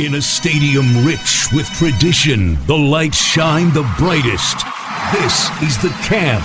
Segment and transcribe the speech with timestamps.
[0.00, 4.58] In a stadium rich with tradition, the lights shine the brightest.
[5.10, 6.44] This is the camp.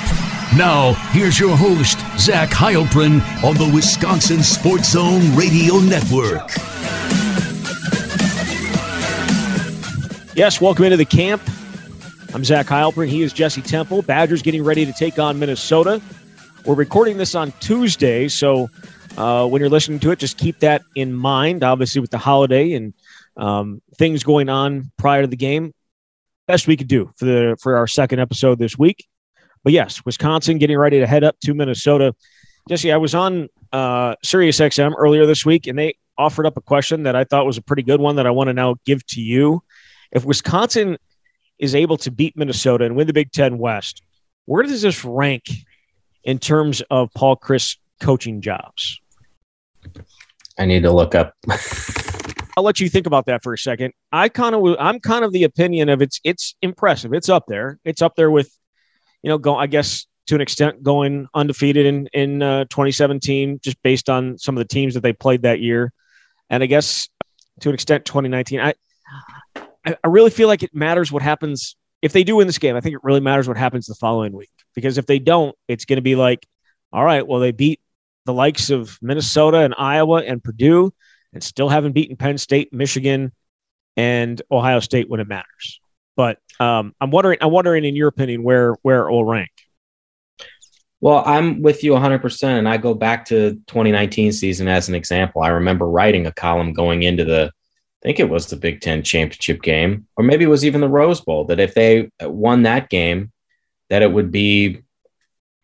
[0.58, 6.50] Now, here's your host, Zach Heilprin, on the Wisconsin Sports Zone Radio Network.
[10.36, 11.44] Yes, welcome into the camp.
[12.34, 13.08] I'm Zach Heilprin.
[13.08, 14.02] He is Jesse Temple.
[14.02, 16.02] Badgers getting ready to take on Minnesota.
[16.66, 18.72] We're recording this on Tuesday, so
[19.16, 21.64] uh, when you're listening to it, just keep that in mind.
[21.64, 22.96] Obviously, with the holiday and
[23.38, 25.74] um, things going on prior to the game.
[26.48, 29.08] Best we could do for the for our second episode this week.
[29.64, 32.14] But yes, Wisconsin getting ready to head up to Minnesota.
[32.68, 36.62] Jesse, I was on uh, Sirius XM earlier this week, and they offered up a
[36.62, 39.06] question that I thought was a pretty good one that I want to now give
[39.08, 39.64] to you.
[40.12, 40.98] If Wisconsin
[41.60, 44.04] is able to beat Minnesota and win the Big Ten West,
[44.46, 45.44] where does this rank
[46.24, 49.00] in terms of Paul Chryst coaching jobs?
[50.60, 51.34] I need to look up
[52.56, 53.94] I'll let you think about that for a second.
[54.12, 57.14] I kind of I'm kind of the opinion of it's it's impressive.
[57.14, 57.80] It's up there.
[57.84, 58.52] It's up there with,
[59.24, 63.82] you know, go I guess to an extent going undefeated in in uh, 2017 just
[63.82, 65.92] based on some of the teams that they played that year,
[66.50, 67.10] and I guess
[67.62, 68.60] to an extent 2019.
[68.60, 68.74] I
[69.86, 72.76] I really feel like it matters what happens if they do win this game.
[72.76, 75.86] I think it really matters what happens the following week because if they don't, it's
[75.86, 76.46] going to be like,
[76.92, 77.82] all right, well they beat
[78.26, 80.94] the likes of Minnesota and Iowa and Purdue
[81.34, 83.32] and still haven't beaten Penn State, Michigan,
[83.98, 85.80] and Ohio State when it matters.
[86.16, 89.50] But um, I'm wondering, I'm wondering, in your opinion, where where it will rank.
[91.04, 92.44] Well, I'm with you 100%.
[92.44, 95.42] And I go back to 2019 season as an example.
[95.42, 99.04] I remember writing a column going into the, I think it was the Big Ten
[99.04, 102.90] championship game, or maybe it was even the Rose Bowl, that if they won that
[102.90, 103.34] game,
[103.90, 104.82] that it would be,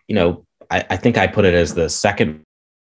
[0.10, 2.44] you know, I, I think I put it as the second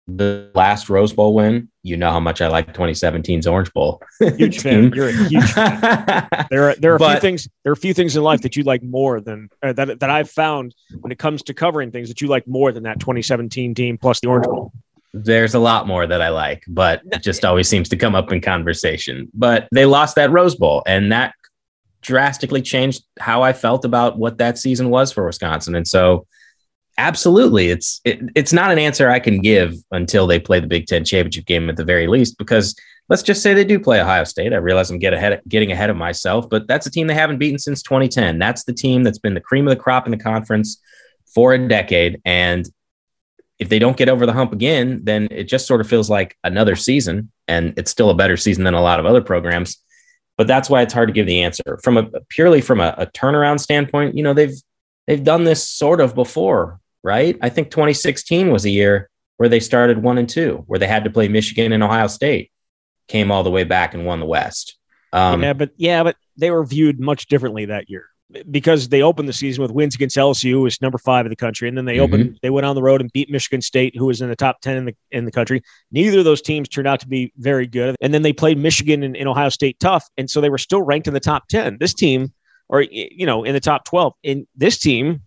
[0.08, 4.02] the last Rose Bowl win, you know how much I like 2017's Orange Bowl.
[4.20, 4.92] huge fan.
[4.94, 6.28] You're a huge fan.
[6.50, 8.56] There are there are a few things there are a few things in life that
[8.56, 12.08] you like more than uh, that that I've found when it comes to covering things
[12.08, 14.72] that you like more than that 2017 team plus the Orange Bowl.
[15.14, 18.32] There's a lot more that I like, but it just always seems to come up
[18.32, 19.28] in conversation.
[19.34, 21.34] But they lost that Rose Bowl, and that
[22.02, 25.74] drastically changed how I felt about what that season was for Wisconsin.
[25.74, 26.26] And so
[26.98, 27.70] absolutely.
[27.70, 31.04] It's it, it's not an answer i can give until they play the big ten
[31.04, 32.74] championship game at the very least because
[33.08, 34.52] let's just say they do play ohio state.
[34.52, 37.38] I realize i'm get ahead, getting ahead of myself but that's a team they haven't
[37.38, 40.18] beaten since 2010 that's the team that's been the cream of the crop in the
[40.18, 40.80] conference
[41.34, 42.20] for a decade.
[42.24, 42.68] And
[43.58, 46.36] if they don't get over the hump again then it just sort of feels like
[46.42, 49.78] another season and it's still a better season than a lot of other programs.
[50.36, 51.78] But that's why it's hard to give the answer.
[51.82, 54.54] From a purely from a, a turnaround standpoint you know they've
[55.06, 57.38] they've done this sort of before right?
[57.40, 61.04] I think 2016 was a year where they started one and two, where they had
[61.04, 62.50] to play Michigan and Ohio State,
[63.08, 64.78] came all the way back and won the West.
[65.12, 68.06] Um, yeah, but yeah, but they were viewed much differently that year
[68.50, 71.36] because they opened the season with wins against LSU, who was number five in the
[71.36, 72.14] country, and then they mm-hmm.
[72.14, 74.60] opened, they went on the road and beat Michigan State, who was in the top
[74.60, 75.62] ten in the in the country.
[75.90, 79.02] Neither of those teams turned out to be very good, and then they played Michigan
[79.02, 81.76] and, and Ohio State tough, and so they were still ranked in the top ten.
[81.78, 82.32] This team,
[82.68, 85.22] or you know, in the top twelve, and this team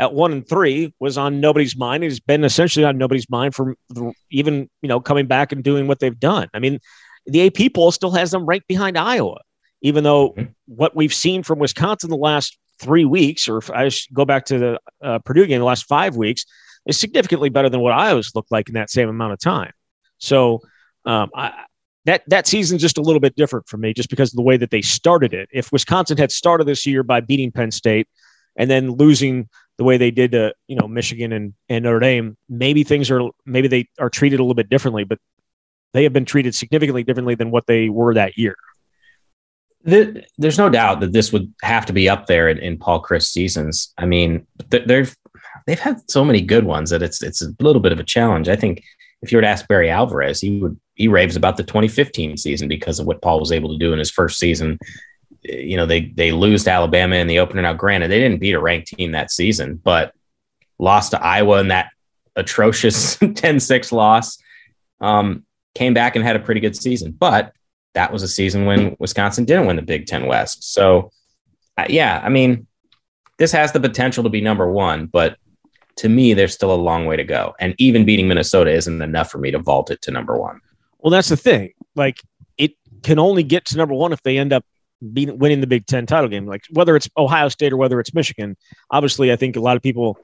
[0.00, 2.02] at one and three was on nobody's mind.
[2.02, 3.76] It's been essentially on nobody's mind for
[4.30, 6.48] even you know coming back and doing what they've done.
[6.54, 6.80] I mean,
[7.26, 9.36] the AP poll still has them ranked behind Iowa,
[9.82, 10.50] even though mm-hmm.
[10.64, 14.58] what we've seen from Wisconsin the last three weeks, or if I go back to
[14.58, 16.46] the uh, Purdue game the last five weeks,
[16.86, 19.72] is significantly better than what Iowa's looked like in that same amount of time.
[20.16, 20.62] So
[21.04, 21.64] um, I,
[22.06, 24.56] that that season's just a little bit different for me, just because of the way
[24.56, 25.50] that they started it.
[25.52, 28.08] If Wisconsin had started this year by beating Penn State
[28.56, 29.48] and then losing
[29.80, 33.22] the way they did to you know Michigan and, and Notre Dame, maybe things are
[33.46, 35.18] maybe they are treated a little bit differently, but
[35.94, 38.56] they have been treated significantly differently than what they were that year.
[39.82, 43.02] The, there's no doubt that this would have to be up there in, in Paul
[43.02, 43.94] Chryst seasons.
[43.96, 45.16] I mean, they've
[45.66, 48.50] they've had so many good ones that it's it's a little bit of a challenge.
[48.50, 48.84] I think
[49.22, 52.68] if you were to ask Barry Alvarez, he would he raves about the 2015 season
[52.68, 54.78] because of what Paul was able to do in his first season
[55.42, 57.62] you know they they lose to Alabama in the opener.
[57.62, 60.14] Now, granted, they didn't beat a ranked team that season, but
[60.78, 61.90] lost to Iowa in that
[62.36, 64.38] atrocious 10-6 loss.
[65.00, 65.44] Um,
[65.74, 67.52] came back and had a pretty good season, but
[67.94, 70.72] that was a season when Wisconsin didn't win the Big Ten West.
[70.72, 71.12] So,
[71.76, 72.66] uh, yeah, I mean,
[73.38, 75.36] this has the potential to be number one, but
[75.96, 77.54] to me, there's still a long way to go.
[77.58, 80.60] And even beating Minnesota isn't enough for me to vault it to number one.
[80.98, 81.72] Well, that's the thing.
[81.94, 82.20] Like,
[82.58, 82.72] it
[83.02, 84.64] can only get to number one if they end up
[85.12, 88.14] beating winning the Big Ten title game, like whether it's Ohio State or whether it's
[88.14, 88.56] Michigan.
[88.90, 90.18] Obviously, I think a lot of people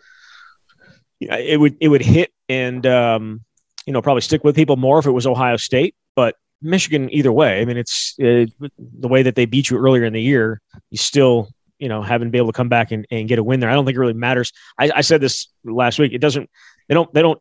[1.20, 3.43] it would it would hit and um,
[3.87, 7.32] you know probably stick with people more if it was Ohio State, but Michigan either
[7.32, 7.61] way.
[7.61, 8.46] I mean, it's uh,
[8.78, 10.61] the way that they beat you earlier in the year.
[10.90, 11.49] You still,
[11.79, 13.70] you know, haven't been able to come back and, and get a win there.
[13.70, 14.52] I don't think it really matters.
[14.79, 16.12] I, I said this last week.
[16.12, 16.49] It doesn't.
[16.88, 17.12] They don't.
[17.12, 17.40] They don't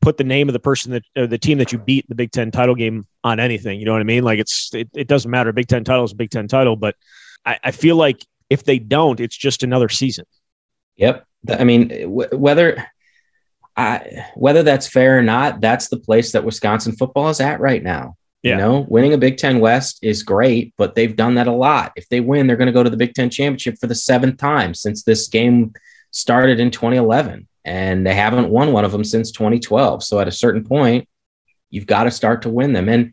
[0.00, 2.30] put the name of the person that uh, the team that you beat the Big
[2.30, 3.78] Ten title game on anything.
[3.78, 4.24] You know what I mean?
[4.24, 5.52] Like it's it, it doesn't matter.
[5.52, 6.94] Big Ten title is a Big Ten title, but
[7.44, 10.24] I, I feel like if they don't, it's just another season.
[10.96, 11.26] Yep.
[11.48, 12.86] I mean, w- whether
[13.76, 17.82] I, whether that's fair or not, that's the place that Wisconsin football is at right
[17.82, 18.16] now.
[18.42, 18.52] Yeah.
[18.52, 21.92] You know, winning a Big Ten West is great, but they've done that a lot.
[21.96, 24.38] If they win, they're going to go to the Big Ten championship for the seventh
[24.38, 25.72] time since this game
[26.10, 30.02] started in 2011, and they haven't won one of them since 2012.
[30.02, 31.06] So at a certain point,
[31.68, 32.88] you've got to start to win them.
[32.88, 33.12] And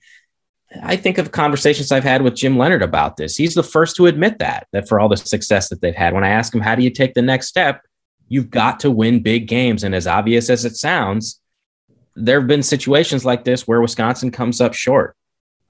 [0.81, 3.35] I think of conversations I've had with Jim Leonhard about this.
[3.35, 6.23] He's the first to admit that, that for all the success that they've had, when
[6.23, 7.81] I ask him, how do you take the next step?
[8.29, 9.83] You've got to win big games.
[9.83, 11.41] And as obvious as it sounds,
[12.15, 15.17] there have been situations like this where Wisconsin comes up short.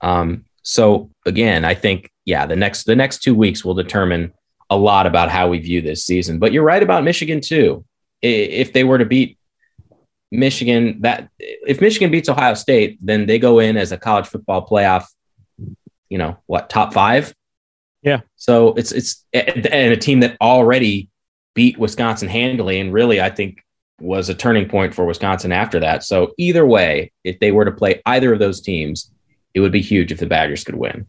[0.02, 4.32] Um, so again, I think, yeah, the next the next two weeks will determine
[4.70, 6.38] a lot about how we view this season.
[6.38, 7.84] But you're right about Michigan too.
[8.26, 9.38] If they were to beat
[10.32, 14.66] Michigan, that if Michigan beats Ohio State, then they go in as a college football
[14.66, 15.06] playoff,
[16.10, 17.34] you know, what, top five?
[18.02, 18.22] Yeah.
[18.36, 21.10] So it's it's and a team that already
[21.54, 23.64] beat Wisconsin handily, and really, I think
[24.00, 26.04] was a turning point for Wisconsin after that.
[26.04, 29.12] So either way, if they were to play either of those teams,
[29.54, 31.08] it would be huge if the Badgers could win.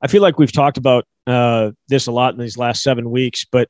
[0.00, 3.44] I feel like we've talked about uh, this a lot in these last seven weeks,
[3.44, 3.68] but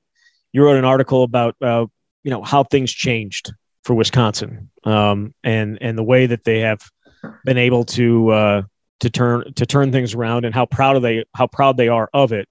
[0.53, 1.87] you wrote an article about uh,
[2.23, 3.53] you know how things changed
[3.85, 6.81] for Wisconsin um, and and the way that they have
[7.45, 8.63] been able to uh,
[9.01, 12.09] to turn to turn things around and how proud of they how proud they are
[12.13, 12.49] of it.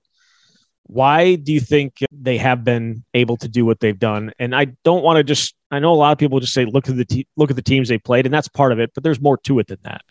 [0.84, 4.32] Why do you think they have been able to do what they've done?
[4.40, 6.90] And I don't want to just I know a lot of people just say look
[6.90, 9.04] at the te- look at the teams they played and that's part of it, but
[9.04, 10.02] there's more to it than that.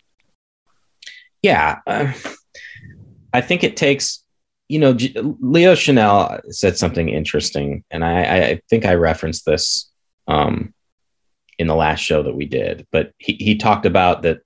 [1.41, 2.11] Yeah, uh,
[3.33, 4.23] I think it takes
[4.69, 4.91] you know
[5.41, 9.89] Leo Chenal said something interesting, and I, I think I referenced this
[10.27, 10.73] um,
[11.57, 14.39] in the last show that we did, but he, he talked about that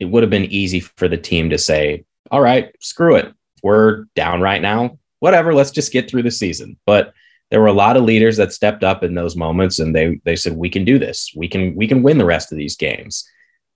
[0.00, 3.32] it would have been easy for the team to say, all right, screw it.
[3.62, 4.98] We're down right now.
[5.20, 6.78] Whatever, let's just get through the season.
[6.86, 7.12] But
[7.50, 10.36] there were a lot of leaders that stepped up in those moments and they they
[10.36, 11.32] said, we can do this.
[11.34, 13.24] We can we can win the rest of these games.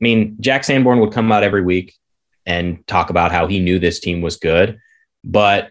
[0.00, 1.94] I mean, Jack Sanborn would come out every week
[2.46, 4.78] and talk about how he knew this team was good,
[5.24, 5.70] but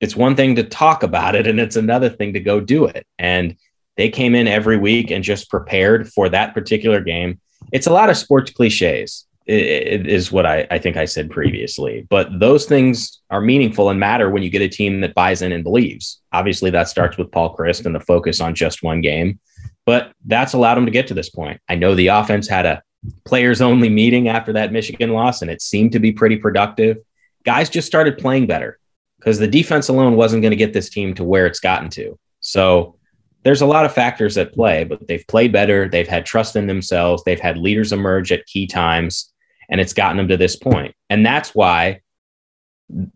[0.00, 3.06] it's one thing to talk about it and it's another thing to go do it.
[3.18, 3.56] And
[3.96, 7.40] they came in every week and just prepared for that particular game.
[7.72, 12.06] It's a lot of sports cliches, is what I, I think I said previously.
[12.08, 15.52] But those things are meaningful and matter when you get a team that buys in
[15.52, 16.20] and believes.
[16.32, 19.38] Obviously, that starts with Paul Chryst and the focus on just one game.
[19.86, 21.60] But that's allowed them to get to this point.
[21.68, 22.82] I know the offense had a
[23.26, 26.98] players only meeting after that Michigan loss, and it seemed to be pretty productive.
[27.44, 28.78] Guys just started playing better
[29.24, 32.18] because the defense alone wasn't going to get this team to where it's gotten to.
[32.40, 32.96] So
[33.42, 35.88] there's a lot of factors at play, but they've played better.
[35.88, 37.24] They've had trust in themselves.
[37.24, 39.32] They've had leaders emerge at key times,
[39.70, 40.94] and it's gotten them to this point.
[41.08, 42.02] And that's why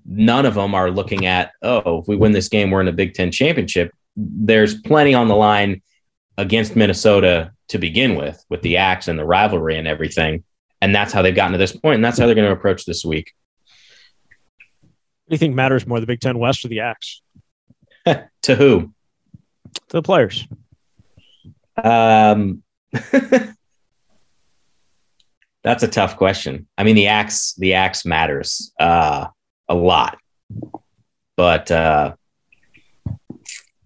[0.07, 2.93] none of them are looking at, oh, if we win this game, we're in a
[2.93, 3.93] Big Ten championship.
[4.17, 5.83] There's plenty on the line
[6.39, 10.43] against Minnesota to begin with, with the axe and the rivalry and everything.
[10.81, 12.87] And that's how they've gotten to this point, and that's how they're going to approach
[12.87, 13.35] this week.
[15.29, 17.21] What do you think matters more, the Big Ten West or the axe?
[18.07, 18.95] to who?
[19.75, 20.49] to the players?
[21.77, 22.63] Um,
[25.63, 26.67] that's a tough question.
[26.79, 29.27] I mean, the axe, the axe matters uh,
[29.69, 30.17] a lot,
[31.37, 32.15] but uh,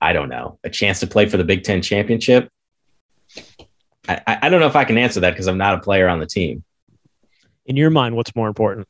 [0.00, 0.60] I don't know.
[0.62, 2.50] A chance to play for the Big Ten championship.
[4.08, 6.20] I, I don't know if I can answer that because I'm not a player on
[6.20, 6.62] the team.
[7.66, 8.86] In your mind, what's more important?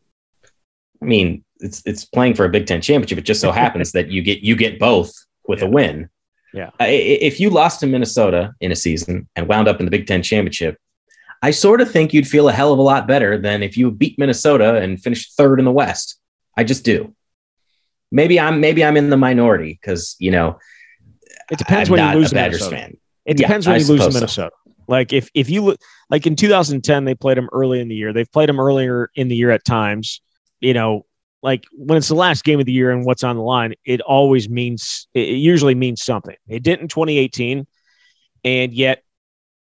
[1.01, 3.19] I mean, it's it's playing for a Big Ten championship.
[3.19, 5.13] It just so happens that you get you get both
[5.47, 5.67] with yeah.
[5.67, 6.09] a win.
[6.55, 6.71] Yeah.
[6.81, 10.23] if you lost to Minnesota in a season and wound up in the Big Ten
[10.23, 10.77] championship,
[11.43, 13.91] I sort of think you'd feel a hell of a lot better than if you
[13.91, 16.21] beat Minnesota and finished third in the West.
[16.57, 17.15] I just do.
[18.11, 20.59] Maybe I'm maybe I'm in the minority because you know
[21.51, 22.77] it depends I'm when you lose a Badgers Minnesota.
[22.77, 22.97] fan.
[23.25, 24.51] It depends yeah, when you lose to Minnesota.
[24.67, 24.75] So.
[24.89, 25.77] Like if if you
[26.11, 28.13] like in 2010 they played them early in the year.
[28.13, 30.21] They've played them earlier in the year at times.
[30.61, 31.07] You know,
[31.43, 34.01] like when it's the last game of the year and what's on the line, it
[34.01, 36.37] always means it usually means something.
[36.49, 37.67] It didn't in 2018,
[38.45, 39.03] and yet,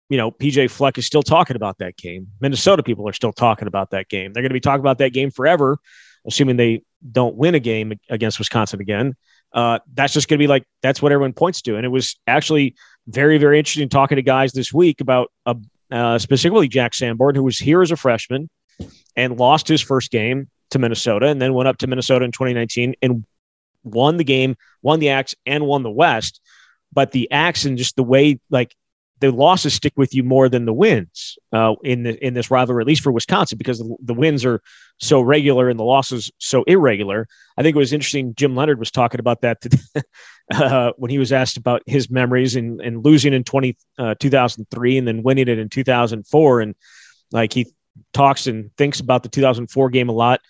[0.10, 2.28] you know, PJ Fleck is still talking about that game.
[2.42, 4.34] Minnesota people are still talking about that game.
[4.34, 5.78] They're going to be talking about that game forever,
[6.28, 9.16] assuming they don't win a game against Wisconsin again.
[9.54, 11.78] Uh, that's just going to be like that's what everyone points to.
[11.78, 12.76] And it was actually
[13.08, 17.58] very, very interesting talking to guys this week about uh, specifically Jack Sanborn, who was
[17.58, 18.50] here as a freshman
[19.16, 22.96] and lost his first game to Minnesota and then went up to Minnesota in 2019
[23.02, 23.26] and
[23.84, 26.42] won the game, won the Axe, and won the West.
[26.92, 28.76] But the Axe and just the way like
[29.24, 32.82] the losses stick with you more than the wins uh, in the, in this rivalry,
[32.82, 34.62] at least for Wisconsin, because the, the, wins are
[35.00, 37.26] so regular and the losses so irregular.
[37.58, 38.36] I think it was interesting.
[38.36, 39.78] Jim Leonhard was talking about that today,
[40.54, 44.98] uh, when he was asked about his memories and, and losing in 20, uh, 2003
[44.98, 46.60] and then winning it in 2004.
[46.60, 46.76] And
[47.32, 47.68] like he
[48.14, 50.42] talks and thinks about the 2004 game a lot.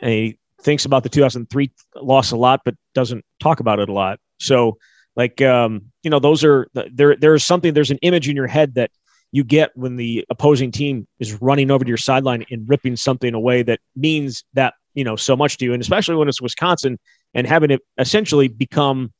[0.00, 3.92] And he thinks about the 2003 loss a lot, but doesn't talk about it a
[3.92, 4.18] lot.
[4.38, 4.78] So,
[5.14, 7.16] like, um, you know, those are there.
[7.16, 7.72] There is something.
[7.72, 8.90] There's an image in your head that
[9.32, 13.32] you get when the opposing team is running over to your sideline and ripping something
[13.34, 16.98] away that means that you know so much to you, and especially when it's Wisconsin
[17.32, 19.12] and having it essentially become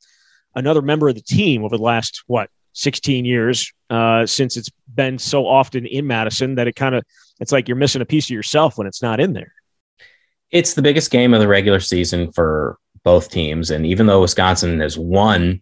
[0.55, 5.17] another member of the team over the last what 16 years uh, since it's been
[5.17, 7.03] so often in Madison that it kind of
[7.39, 9.53] it's like you're missing a piece of yourself when it's not in there
[10.51, 13.71] it's the biggest game of the regular season for both teams.
[13.71, 15.61] And even though Wisconsin has won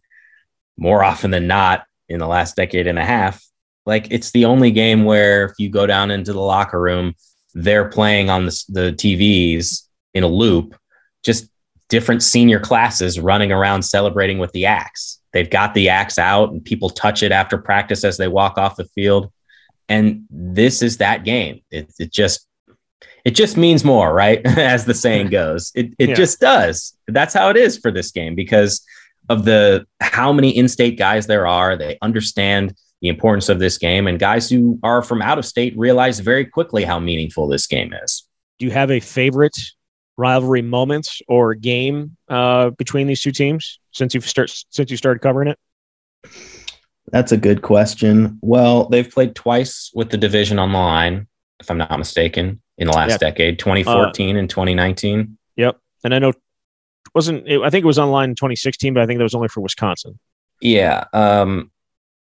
[0.78, 3.44] more often than not in the last decade and a half,
[3.86, 7.14] like it's the only game where if you go down into the locker room,
[7.54, 10.76] they're playing on the, the TVs in a loop,
[11.24, 11.48] just
[11.88, 15.20] different senior classes running around celebrating with the axe.
[15.36, 18.78] They've got the axe out and people touch it after practice as they walk off
[18.78, 19.34] the field.
[19.90, 21.60] And this is that game.
[21.70, 22.48] It, it just
[23.26, 24.40] it just means more, right?
[24.58, 26.16] As the saying goes, it, it yeah.
[26.16, 26.98] just does.
[27.10, 28.82] That's how it is for this game because
[29.28, 31.76] of the how many in-state guys there are.
[31.76, 35.78] They understand the importance of this game, and guys who are from out of state
[35.78, 38.26] realize very quickly how meaningful this game is.
[38.58, 39.58] Do you have a favorite
[40.18, 45.20] rivalry moments or game uh, between these two teams since you've start since you started
[45.20, 45.60] covering it?
[47.12, 48.40] That's a good question.
[48.42, 51.28] Well, they've played twice with the division on the line,
[51.60, 53.18] if I'm not mistaken in the last yeah.
[53.18, 55.38] decade, 2014 uh, and 2019.
[55.56, 55.80] Yep.
[56.04, 56.34] And I know
[57.14, 59.48] wasn't it, I think it was online in 2016, but I think that was only
[59.48, 60.20] for Wisconsin.
[60.62, 61.06] Yeah.
[61.14, 61.72] Um,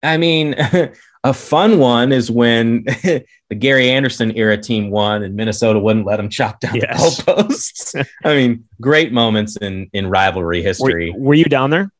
[0.03, 0.55] I mean,
[1.27, 3.25] a fun one is when the
[3.57, 7.17] Gary Anderson era team won and Minnesota wouldn't let them chop down yes.
[7.17, 8.07] the goalposts.
[8.23, 11.11] I mean, great moments in in rivalry history.
[11.11, 11.91] Were, were you down there?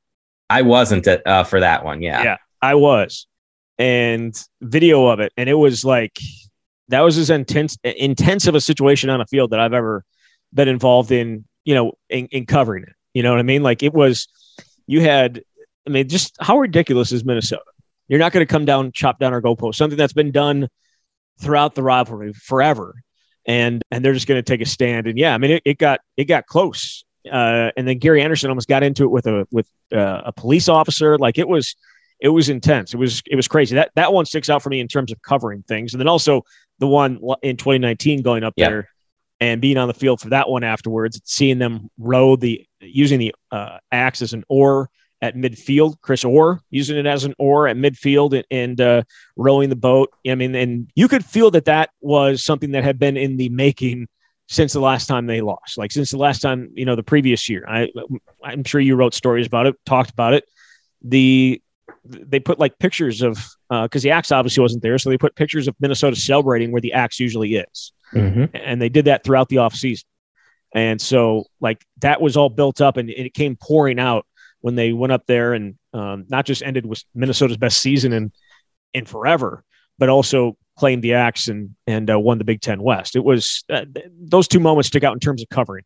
[0.49, 2.01] I wasn't at, uh, for that one.
[2.01, 2.23] Yeah.
[2.23, 3.27] Yeah, I was.
[3.77, 5.33] And video of it.
[5.35, 6.17] And it was like
[6.87, 10.05] that was as intense intense of a situation on a field that I've ever
[10.53, 12.93] been involved in, you know, in, in covering it.
[13.13, 13.61] You know what I mean?
[13.61, 14.29] Like it was
[14.87, 15.43] you had
[15.85, 17.63] I mean, just how ridiculous is Minnesota?
[18.07, 20.69] You're not going to come down, chop down our goalpost, something that's been done
[21.39, 22.95] throughout the rivalry forever.
[23.45, 25.07] And and they're just going to take a stand.
[25.07, 27.05] And yeah, I mean, it, it got it got close.
[27.31, 30.67] Uh, and then Gary Anderson almost got into it with a with uh, a police
[30.67, 31.17] officer.
[31.17, 31.75] Like it was
[32.19, 32.93] it was intense.
[32.93, 33.75] It was it was crazy.
[33.75, 35.93] That that one sticks out for me in terms of covering things.
[35.93, 36.43] And then also
[36.79, 38.69] the one in 2019 going up yeah.
[38.69, 38.89] there
[39.39, 43.35] and being on the field for that one afterwards, seeing them row the using the
[43.51, 44.89] uh, axe as an oar
[45.21, 49.03] at midfield, Chris Orr using it as an oar at midfield and, and uh,
[49.35, 50.13] rowing the boat.
[50.27, 53.49] I mean, and you could feel that that was something that had been in the
[53.49, 54.07] making
[54.47, 57.49] since the last time they lost, like since the last time, you know, the previous
[57.49, 57.65] year.
[57.67, 57.89] I,
[58.43, 60.45] I'm sure you wrote stories about it, talked about it.
[61.01, 61.61] The
[62.05, 63.33] they put like pictures of
[63.69, 66.81] because uh, the axe obviously wasn't there, so they put pictures of Minnesota celebrating where
[66.81, 68.45] the axe usually is, mm-hmm.
[68.55, 70.07] and they did that throughout the off season.
[70.73, 74.25] And so, like that was all built up, and it came pouring out
[74.67, 78.33] when they went up there and um, not just ended with Minnesota's best season in
[78.93, 79.63] in forever,
[79.97, 83.15] but also claimed the axe and and uh, won the Big Ten West.
[83.15, 83.85] It was uh,
[84.19, 85.85] those two moments stick out in terms of covering.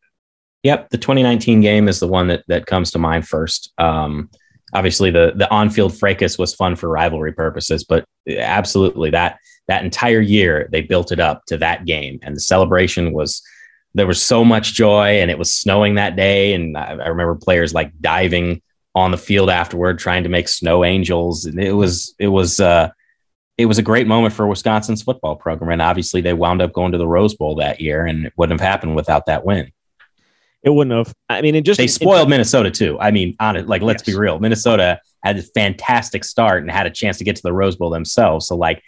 [0.64, 3.72] Yep, the 2019 game is the one that that comes to mind first.
[3.78, 4.32] Um,
[4.74, 10.22] obviously the the on-field fracas was fun for rivalry purposes, but absolutely that that entire
[10.22, 13.44] year they built it up to that game, and the celebration was
[13.94, 17.36] there was so much joy, and it was snowing that day, and I, I remember
[17.36, 22.16] players like diving on the field afterward, trying to make snow angels, and it was
[22.20, 22.60] it was.
[22.60, 22.90] Uh,
[23.58, 25.70] it was a great moment for Wisconsin's football program.
[25.72, 28.60] And obviously, they wound up going to the Rose Bowl that year, and it wouldn't
[28.60, 29.72] have happened without that win
[30.64, 31.14] it wouldn't have.
[31.30, 33.00] I mean, it just they spoiled it, Minnesota too.
[33.00, 34.16] I mean, on it, like let's yes.
[34.16, 37.54] be real, Minnesota had a fantastic start and had a chance to get to the
[37.54, 38.48] Rose Bowl themselves.
[38.48, 38.84] So like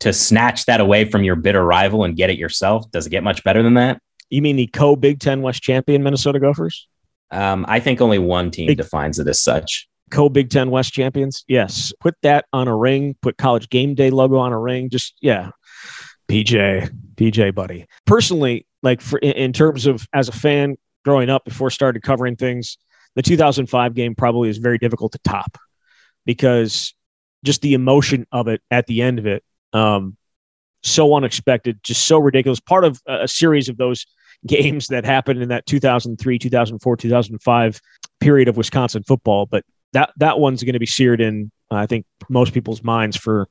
[0.00, 3.22] to snatch that away from your bitter rival and get it yourself, does it get
[3.22, 4.00] much better than that?
[4.30, 6.88] You mean the co Big Ten West champion Minnesota Gophers?
[7.30, 9.88] Um, I think only one team Big, defines it as such.
[10.10, 11.44] Co Big Ten West champions.
[11.48, 13.16] Yes, put that on a ring.
[13.20, 14.88] Put College Game Day logo on a ring.
[14.90, 15.50] Just yeah,
[16.28, 17.86] PJ, PJ, buddy.
[18.06, 22.78] Personally, like for in terms of as a fan, growing up before started covering things,
[23.16, 25.58] the 2005 game probably is very difficult to top
[26.24, 26.94] because
[27.44, 29.42] just the emotion of it at the end of it,
[29.72, 30.16] um,
[30.82, 32.60] so unexpected, just so ridiculous.
[32.60, 34.06] Part of a series of those
[34.46, 37.80] games that happened in that 2003, 2004, 2005
[38.20, 39.46] period of Wisconsin football.
[39.46, 43.48] But that that one's going to be seared in, I think, most people's minds for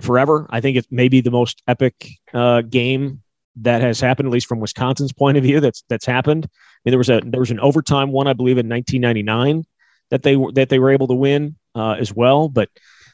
[0.00, 0.46] forever.
[0.50, 1.94] I think it's maybe the most epic
[2.34, 3.22] uh, game
[3.56, 5.60] that has happened, at least from Wisconsin's point of view.
[5.60, 6.46] That's that's happened.
[6.46, 9.64] I mean, there was a there was an overtime one, I believe, in 1999
[10.10, 12.48] that they were that they were able to win uh, as well.
[12.48, 12.68] But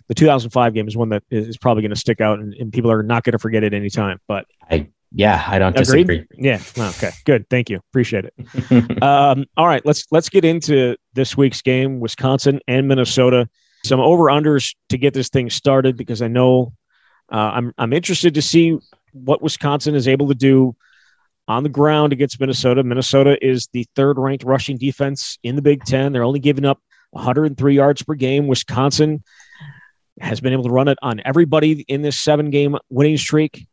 [0.08, 2.90] the 2005 game is one that is probably going to stick out, and, and people
[2.90, 4.20] are not going to forget it anytime.
[4.28, 6.06] But I yeah, I don't Agreed?
[6.06, 6.26] disagree.
[6.36, 6.60] Yeah.
[6.76, 7.10] Okay.
[7.24, 7.48] Good.
[7.48, 7.78] Thank you.
[7.90, 9.02] Appreciate it.
[9.02, 9.84] um, all right.
[9.86, 13.48] Let's let's get into this week's game: Wisconsin and Minnesota.
[13.84, 16.72] Some over unders to get this thing started because I know
[17.32, 18.76] uh, I'm I'm interested to see
[19.12, 20.74] what Wisconsin is able to do
[21.46, 22.82] on the ground against Minnesota.
[22.82, 26.12] Minnesota is the third ranked rushing defense in the Big Ten.
[26.12, 26.80] They're only giving up
[27.10, 28.48] 103 yards per game.
[28.48, 29.22] Wisconsin
[30.20, 33.66] has been able to run it on everybody in this seven game winning streak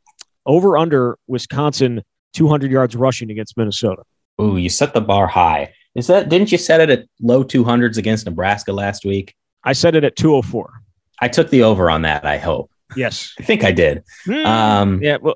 [0.46, 4.04] over under Wisconsin 200 yards rushing against Minnesota.
[4.42, 5.74] Ooh, you set the bar high.
[5.96, 9.36] Is that didn't you set it at low 200s against Nebraska last week?
[9.64, 10.72] I set it at 204.
[11.20, 12.72] I took the over on that, I hope.
[12.96, 13.34] Yes.
[13.40, 14.04] I think I did.
[14.26, 15.36] Mm, um, yeah, well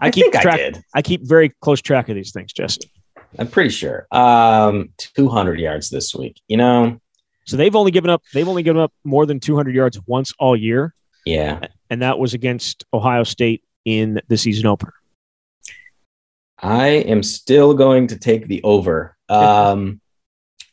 [0.00, 2.90] I, I keep track I, I, keep very close track of these things, Jesse.
[3.38, 4.06] I'm pretty sure.
[4.10, 6.40] Um 200 yards this week.
[6.48, 7.00] You know,
[7.46, 10.56] so they've only given up they've only given up more than 200 yards once all
[10.56, 10.94] year.
[11.24, 11.60] Yeah.
[11.88, 14.94] And that was against Ohio State in the season opener?
[16.58, 19.16] I am still going to take the over.
[19.28, 20.00] Um,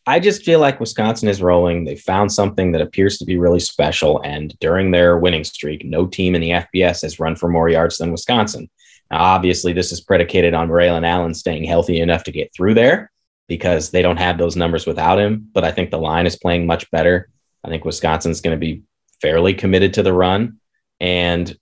[0.07, 1.83] I just feel like Wisconsin is rolling.
[1.83, 4.21] They found something that appears to be really special.
[4.23, 7.97] And during their winning streak, no team in the FBS has run for more yards
[7.97, 8.69] than Wisconsin.
[9.11, 13.11] Now, obviously, this is predicated on Braylon Allen staying healthy enough to get through there
[13.47, 15.49] because they don't have those numbers without him.
[15.53, 17.29] But I think the line is playing much better.
[17.63, 18.83] I think Wisconsin's going to be
[19.21, 20.59] fairly committed to the run.
[20.99, 21.55] And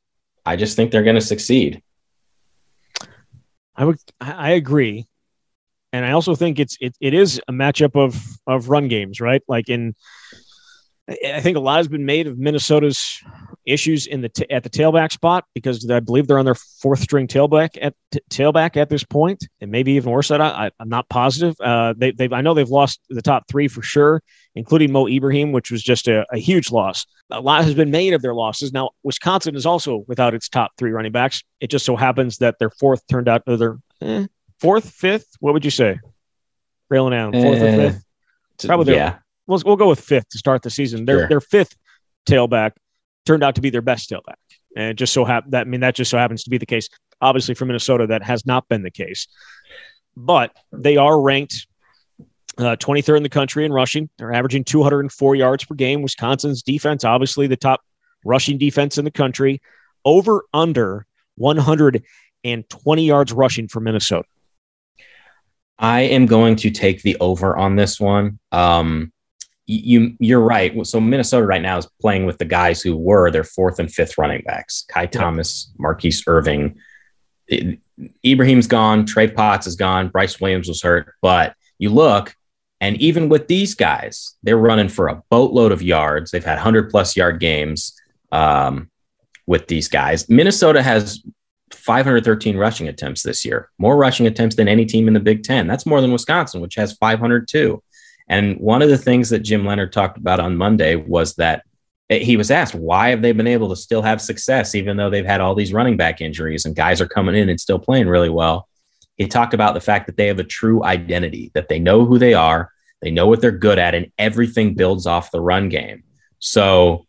[0.49, 1.83] I just think they're going to succeed.
[3.75, 5.05] I would, I agree,
[5.93, 9.43] and I also think it's it, it is a matchup of of run games, right?
[9.47, 9.93] Like in,
[11.07, 13.21] I think a lot has been made of Minnesota's
[13.65, 16.99] issues in the t- at the tailback spot because I believe they're on their fourth
[16.99, 20.29] string tailback at t- tailback at this point, and maybe even worse.
[20.29, 21.55] That I, I'm not positive.
[21.59, 24.21] Uh, they, they've I know they've lost the top three for sure,
[24.55, 27.05] including Mo Ibrahim, which was just a, a huge loss.
[27.31, 28.73] A lot has been made of their losses.
[28.73, 31.43] Now Wisconsin is also without its top three running backs.
[31.59, 34.27] It just so happens that their fourth turned out their eh,
[34.59, 35.27] fourth, fifth.
[35.39, 35.99] What would you say?
[36.91, 38.05] Braylon Allen, fourth uh, or eh, fifth?
[38.65, 39.19] Probably yeah.
[39.47, 41.05] We'll, we'll go with fifth to start the season.
[41.05, 41.27] Their sure.
[41.27, 41.75] their fifth
[42.27, 42.73] tailback
[43.29, 44.41] turned out to be their best tailback.
[44.75, 46.89] And just so hap- that I mean that just so happens to be the case.
[47.21, 49.27] Obviously, for Minnesota, that has not been the case.
[50.17, 51.67] But they are ranked
[52.57, 54.09] uh, 23rd in the country in rushing.
[54.17, 56.01] They're averaging 204 yards per game.
[56.01, 57.81] Wisconsin's defense, obviously the top
[58.25, 59.61] rushing defense in the country,
[60.03, 64.27] over under 120 yards rushing for Minnesota.
[65.77, 68.39] I am going to take the over on this one.
[68.51, 69.13] Um,
[69.69, 70.85] you you're right.
[70.87, 74.17] So Minnesota right now is playing with the guys who were their fourth and fifth
[74.17, 76.79] running backs: Ky Thomas, Mar'Keise Irving.
[77.47, 77.79] It,
[78.25, 79.05] Ibrahim's gone.
[79.05, 80.09] Trey Potts is gone.
[80.09, 81.13] Bryce Williams was hurt.
[81.21, 82.33] But you look,
[82.81, 86.31] and even with these guys, they're running for a boatload of yards.
[86.31, 87.93] They've had hundred plus yard games
[88.31, 88.89] um,
[89.45, 90.27] with these guys.
[90.29, 91.23] Minnesota has
[91.73, 95.67] 513 rushing attempts this year, more rushing attempts than any team in the Big Ten.
[95.67, 97.81] That's more than Wisconsin, which has 502.
[98.29, 101.63] And one of the things that Jim Leonhard talked about on Monday was that
[102.09, 105.25] he was asked, why have they been able to still have success, even though they've
[105.25, 108.29] had all these running back injuries and guys are coming in and still playing really
[108.29, 108.67] well?
[109.17, 112.17] He talked about the fact that they have a true identity, that they know who
[112.17, 116.03] they are, they know what they're good at, and everything builds off the run game.
[116.39, 117.05] So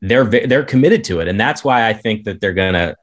[0.00, 2.96] they're they're committed to it, and that's why I think that they're going to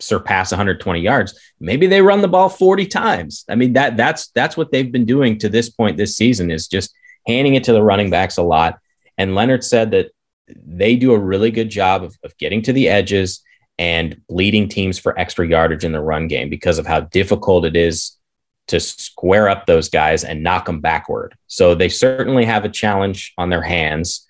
[0.00, 1.38] surpass 120 yards.
[1.60, 3.44] Maybe they run the ball 40 times.
[3.48, 6.66] I mean that that's that's what they've been doing to this point this season is
[6.66, 6.94] just
[7.26, 8.78] handing it to the running backs a lot.
[9.18, 10.10] And Leonhard said that
[10.48, 13.42] they do a really good job of, of getting to the edges
[13.78, 17.76] and bleeding teams for extra yardage in the run game because of how difficult it
[17.76, 18.16] is
[18.68, 21.34] to square up those guys and knock them backward.
[21.46, 24.26] So they certainly have a challenge on their hands.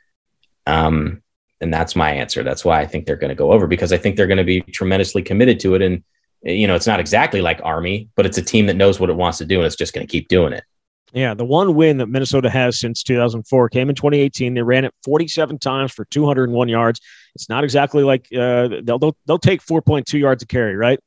[0.67, 1.23] Um,
[1.61, 2.43] and that's my answer.
[2.43, 4.45] That's why I think they're going to go over because I think they're going to
[4.45, 5.83] be tremendously committed to it.
[5.83, 6.03] And,
[6.43, 9.17] you know, it's not exactly like Army, but it's a team that knows what it
[9.17, 10.65] wants to do and it's just going to keep doing it.
[11.13, 14.55] Yeah, the one win that Minnesota has since 2004 came in 2018.
[14.55, 17.01] They ran it 47 times for 201 yards.
[17.35, 21.01] It's not exactly like uh, they'll, they'll they'll take 4.2 yards to carry, right?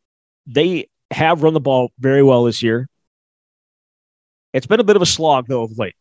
[0.46, 2.90] They have run the ball very well this year.
[4.52, 5.96] It's been a bit of a slog though of late.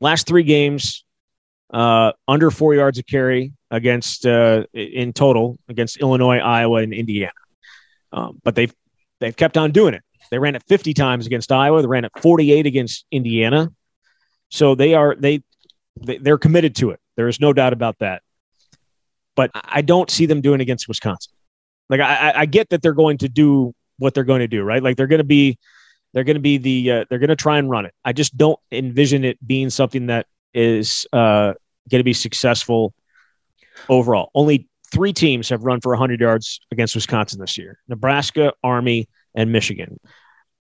[0.00, 1.04] Last three games,
[1.72, 7.32] uh, under four yards of carry against uh, in total against Illinois, Iowa, and Indiana.
[8.12, 8.74] Um, but they've
[9.20, 10.02] they've kept on doing it.
[10.30, 11.82] They ran it 50 times against Iowa.
[11.82, 13.72] They ran it 48 against Indiana.
[14.50, 15.42] So they are they,
[16.00, 17.00] they they're committed to it.
[17.16, 18.22] There is no doubt about that.
[19.36, 21.32] But I don't see them doing against Wisconsin.
[21.88, 24.82] Like I, I get that they're going to do what they're going to do, right?
[24.82, 25.58] Like they're going to be
[26.12, 27.94] they're going to be the uh, they're going to try and run it.
[28.04, 31.54] I just don't envision it being something that is uh,
[31.88, 32.92] going to be successful
[33.88, 34.30] overall.
[34.34, 39.52] Only three teams have run for 100 yards against Wisconsin this year: Nebraska, Army, and
[39.52, 39.98] Michigan.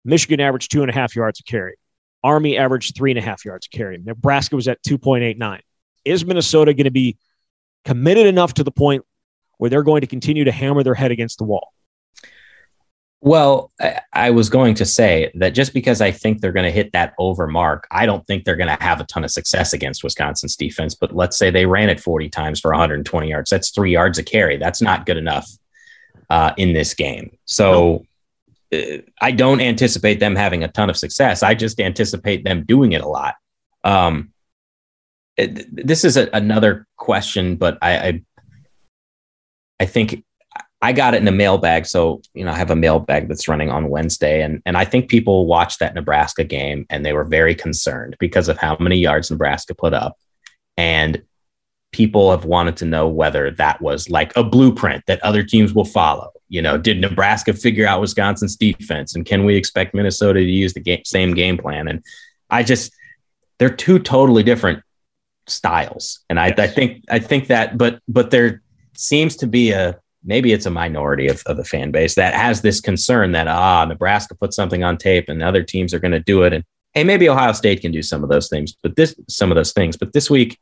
[0.05, 1.75] Michigan averaged two and a half yards a carry.
[2.23, 3.97] Army averaged three and a half yards a carry.
[3.97, 5.59] Nebraska was at 2.89.
[6.05, 7.17] Is Minnesota going to be
[7.85, 9.03] committed enough to the point
[9.57, 11.73] where they're going to continue to hammer their head against the wall?
[13.25, 13.71] Well,
[14.11, 17.13] I, was going to say that just because I think they're going to hit that
[17.17, 20.57] over mark, I don't think they're going to have a ton of success against Wisconsin's
[20.57, 20.93] defense.
[20.93, 23.49] But let's say they ran it 40 times for 120 yards.
[23.49, 24.57] That's three yards a carry.
[24.57, 25.49] That's not good enough
[26.29, 27.37] uh, in this game.
[27.45, 28.05] So
[28.73, 31.43] uh, I don't anticipate them having a ton of success.
[31.43, 33.35] I just anticipate them doing it a lot.
[33.85, 34.33] Um,
[35.37, 38.21] it, this is a, another question, but I, I
[39.79, 40.25] I think
[40.83, 41.85] I got it in a mailbag.
[41.85, 44.41] So, you know, I have a mailbag that's running on Wednesday.
[44.41, 48.49] And, and I think people watched that Nebraska game and they were very concerned because
[48.49, 50.17] of how many yards Nebraska put up.
[50.75, 51.23] And
[51.93, 55.85] people have wanted to know whether that was like a blueprint that other teams will
[55.85, 56.33] follow.
[56.49, 59.15] You know, did Nebraska figure out Wisconsin's defense?
[59.15, 61.87] And can we expect Minnesota to use the game, same game plan?
[61.87, 62.03] And
[62.49, 62.91] I just,
[63.57, 64.83] they're two totally different
[65.47, 66.19] styles.
[66.29, 66.59] And I, yes.
[66.59, 68.61] I think, I think that, but, but there
[68.95, 72.61] seems to be a, maybe it's a minority of, of the fan base that has
[72.61, 76.19] this concern that ah Nebraska put something on tape and other teams are going to
[76.19, 76.53] do it.
[76.53, 79.55] And hey maybe Ohio State can do some of those things but this some of
[79.55, 79.97] those things.
[79.97, 80.59] But this week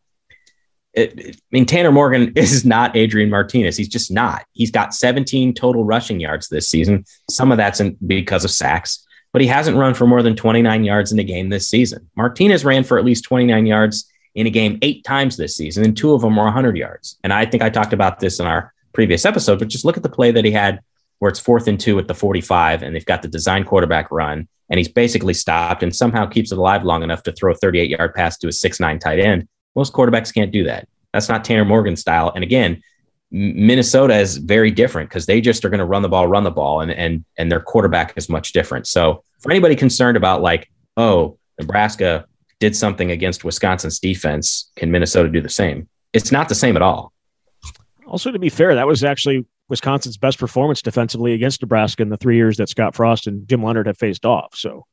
[0.94, 3.78] it, it, I mean Tanner Morgan is not Adrian Martinez.
[3.78, 4.46] He's just not.
[4.54, 7.06] He's got 17 total rushing yards this season.
[7.30, 10.84] Some of that's in, because of sacks but he hasn't run for more than 29
[10.84, 12.10] yards in a game this season.
[12.16, 15.96] Martinez ran for at least 29 yards in a game eight times this season and
[15.96, 17.18] two of them were 100 yards.
[17.24, 20.04] And I think I talked about this in our previous episode, but just look at
[20.04, 20.80] the play that he had
[21.20, 24.48] where it's fourth and two at the 45 and they've got the design quarterback run
[24.70, 27.90] and he's basically stopped and somehow keeps it alive long enough to throw a 38
[27.90, 29.48] yard pass to a six nine tight end.
[29.76, 30.88] Most quarterbacks can't do that.
[31.14, 32.32] That's not Tanner Morgan style.
[32.34, 32.82] And again,
[33.32, 36.52] Minnesota is very different because they just are going to run the ball, run the
[36.52, 38.88] ball, and and and their quarterback is much different.
[38.88, 42.26] So for anybody concerned about like, oh, Nebraska
[42.60, 45.88] did something against Wisconsin's defense, can Minnesota do the same?
[46.14, 47.14] It's not the same at all.
[48.12, 52.18] Also, to be fair, that was actually Wisconsin's best performance defensively against Nebraska in the
[52.18, 54.54] three years that Scott Frost and Jim Leonhard have faced off.
[54.54, 54.86] So,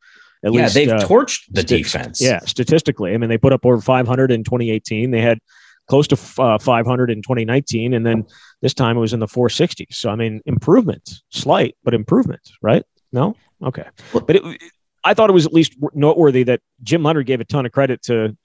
[0.44, 2.22] at yeah, least they've uh, torched the st- defense.
[2.22, 5.11] Yeah, statistically, I mean, they put up over 500 in 2018.
[5.11, 5.40] They had
[5.88, 8.24] close to uh, 500 in 2019, and then
[8.62, 9.94] this time it was in the 460s.
[9.94, 12.85] So, I mean, improvement, slight, but improvement, right?
[13.11, 14.62] No, okay, but it,
[15.02, 18.00] I thought it was at least noteworthy that Jim Leonhard gave a ton of credit
[18.02, 18.37] to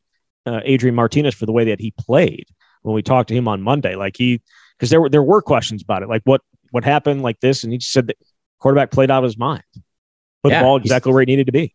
[0.48, 2.48] uh, Adrian Martinez for the way that he played
[2.82, 3.96] when we talked to him on Monday.
[3.96, 4.42] Like he
[4.78, 7.72] because there were there were questions about it, like what what happened, like this, and
[7.72, 8.18] he said that
[8.60, 9.64] quarterback played out of his mind,
[10.44, 11.74] put yeah, the ball exactly where it needed to be.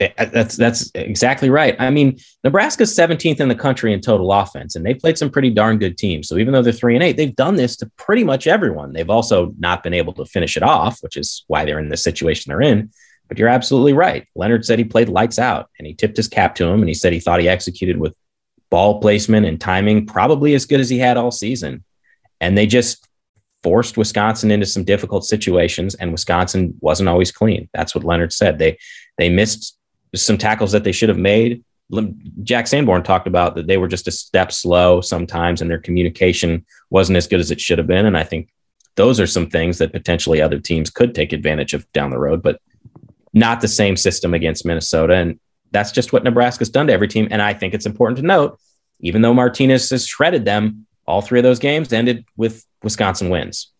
[0.00, 1.76] Uh, that's that's exactly right.
[1.78, 5.50] I mean, Nebraska's 17th in the country in total offense, and they played some pretty
[5.50, 6.28] darn good teams.
[6.28, 8.92] So even though they're three and eight, they've done this to pretty much everyone.
[8.92, 11.96] They've also not been able to finish it off, which is why they're in the
[11.96, 12.90] situation they're in.
[13.28, 14.26] But you're absolutely right.
[14.34, 16.94] Leonhard said he played lights out, and he tipped his cap to him, and he
[16.94, 18.14] said he thought he executed with
[18.74, 21.84] ball placement and timing probably as good as he had all season.
[22.40, 23.06] And they just
[23.62, 27.68] forced Wisconsin into some difficult situations, and Wisconsin wasn't always clean.
[27.72, 28.58] That's what Leonhard said.
[28.58, 28.76] They
[29.16, 29.78] they missed
[30.16, 31.62] some tackles that they should have made.
[32.42, 36.66] Jack Sanborn talked about that they were just a step slow sometimes, and their communication
[36.90, 38.06] wasn't as good as it should have been.
[38.06, 38.52] And I think
[38.96, 42.42] those are some things that potentially other teams could take advantage of down the road,
[42.42, 42.60] but
[43.32, 45.14] not the same system against Minnesota.
[45.14, 45.38] And
[45.70, 47.28] that's just what Nebraska's done to every team.
[47.30, 48.58] And I think it's important to note,
[49.00, 53.70] even though Martinez has shredded them, all three of those games ended with Wisconsin wins.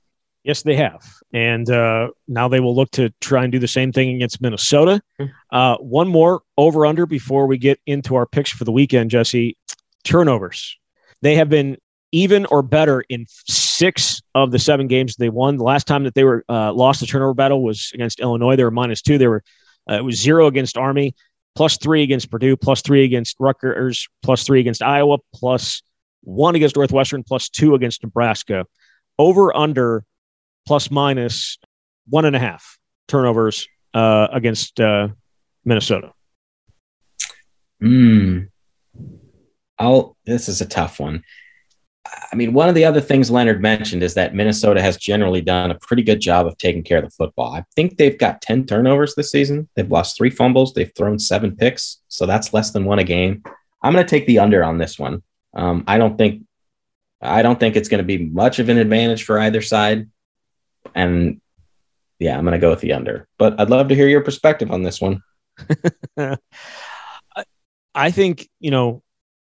[0.45, 1.03] Yes, they have.
[1.33, 5.01] And uh, now they will look to try and do the same thing against Minnesota.
[5.19, 5.27] Hmm.
[5.51, 9.57] Uh, one more over under before we get into our picks for the weekend, Jesse.
[10.05, 10.79] Turnovers.
[11.23, 11.79] They have been
[12.13, 15.57] even or better in six of the seven games they won.
[15.57, 18.55] The last time that they were uh, lost the turnover battle was against Illinois.
[18.55, 19.17] They were minus two.
[19.17, 19.43] They were
[19.91, 21.15] uh, it was zero against Army
[21.55, 25.83] plus three against Purdue, plus three against Rutgers, plus three against Iowa, plus
[26.23, 28.67] one against Northwestern, plus two against Nebraska.
[29.19, 30.05] Over under
[30.67, 31.59] plus minus
[32.09, 35.09] one and a half turnovers uh, against uh,
[35.65, 36.13] Minnesota.
[37.81, 38.41] Hmm.
[39.79, 40.17] I'll.
[40.25, 41.23] This is a tough one.
[42.07, 45.71] I mean, one of the other things Leonhard mentioned is that Minnesota has generally done
[45.71, 47.55] a pretty good job of taking care of the football.
[47.55, 49.69] I think they've got 10 turnovers this season.
[49.75, 50.75] They've lost three fumbles.
[50.75, 52.03] They've thrown seven picks.
[52.09, 53.43] So that's less than one a game.
[53.83, 55.23] I'm going to take the under on this one.
[55.55, 56.43] Um, I don't think
[57.21, 60.11] I don't think it's going to be much of an advantage for either side.
[60.95, 61.41] And
[62.19, 63.27] yeah, I'm going to go with the under.
[63.39, 65.23] But I'd love to hear your perspective on this one.
[67.95, 69.03] I think, you know,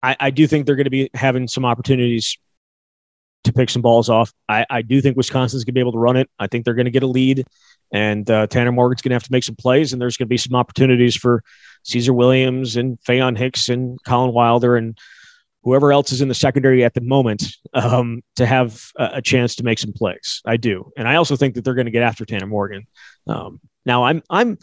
[0.02, 2.38] I, I do think they're going to be having some opportunities
[3.44, 4.32] to pick some balls off.
[4.48, 6.28] I, I do think Wisconsin's going to be able to run it.
[6.38, 7.46] I think they're going to get a lead,
[7.92, 10.30] and uh, Tanner Morgan's going to have to make some plays, and there's going to
[10.30, 11.42] be some opportunities for
[11.84, 14.98] Caesar Williams and Faion Hicks and Collin Wilder and
[15.62, 19.54] whoever else is in the secondary at the moment um, to have a, a, chance
[19.56, 20.40] to make some plays.
[20.46, 22.86] I do, and I also think that they're going to get after Tanner Morgan.
[23.26, 24.58] Um, now, I'm I'm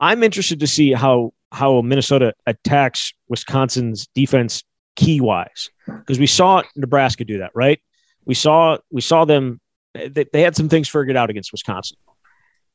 [0.00, 4.64] I'm interested to see how how Minnesota attacks Wisconsin's defense
[4.96, 7.80] key wise because we saw Nebraska do that, right?
[8.24, 9.60] We saw we saw them.
[9.94, 11.96] They, they had some things figured out against Wisconsin,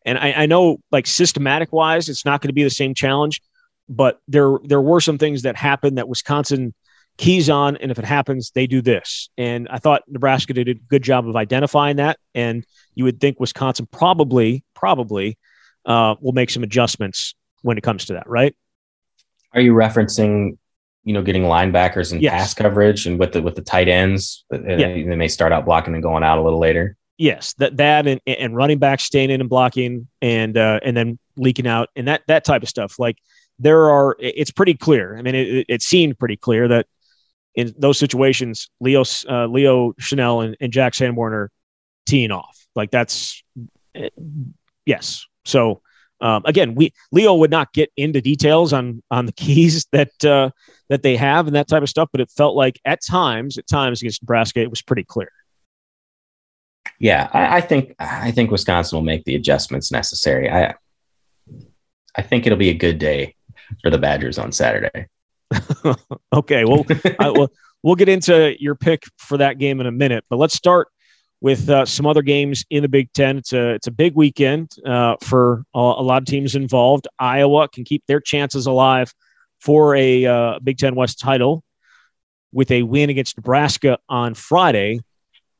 [0.05, 3.41] and I, I know like systematic wise, it's not going to be the same challenge,
[3.87, 6.73] but there there were some things that happened that Wisconsin
[7.17, 9.29] keys on, and if it happens, they do this.
[9.37, 13.39] And I thought Nebraska did a good job of identifying that, and you would think
[13.39, 15.37] Wisconsin probably probably
[15.85, 18.55] uh, will make some adjustments when it comes to that, right?
[19.53, 20.57] Are you referencing,
[21.03, 22.33] you know, getting linebackers and yes.
[22.33, 24.75] pass coverage, and with the with the tight ends, yeah.
[24.77, 26.95] they may start out blocking and going out a little later?
[27.17, 31.19] Yes, that that and, and running back staying in and blocking, and uh, and then
[31.35, 32.99] leaking out, and that that type of stuff.
[32.99, 33.17] Like
[33.59, 35.17] there are, it's pretty clear.
[35.17, 36.87] I mean, it, it seemed pretty clear that
[37.55, 41.51] in those situations, Leo uh, Leo Chenal and, and Jack Sanborn are
[42.05, 42.57] teeing off.
[42.75, 43.43] Like that's
[43.95, 44.09] eh,
[44.85, 45.25] yes.
[45.43, 45.81] So
[46.21, 50.51] um, again, we Leo would not get into details on on the keys that uh,
[50.89, 53.67] that they have and that type of stuff, but it felt like at times, at
[53.67, 55.31] times against Nebraska, it was pretty clear.
[56.99, 60.49] Yeah, I, I think I think Wisconsin will make the adjustments necessary.
[60.49, 60.75] I
[62.15, 63.35] I think it'll be a good day
[63.81, 65.07] for the Badgers on Saturday.
[66.33, 66.85] okay, well,
[67.19, 67.49] I, well,
[67.83, 70.89] we'll get into your pick for that game in a minute, but let's start
[71.41, 73.37] with uh, some other games in the Big Ten.
[73.37, 77.07] It's a it's a big weekend uh, for a, a, lot of teams involved.
[77.17, 79.13] Iowa can keep their chances alive
[79.59, 81.63] for a uh, Big Ten West title
[82.51, 84.99] with a win against Nebraska on Friday.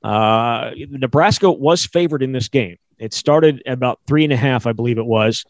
[0.04, 2.78] Uh, Nebraska was favored in this game.
[2.98, 5.46] It started at about three and a half, I believe it was,